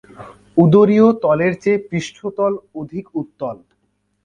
উদরীয় 0.57 1.07
তলের 1.23 1.53
চেয়ে 1.63 1.79
পৃষ্ঠতল 1.89 2.53
অধিক 2.75 3.05
উত্তল। 3.15 3.57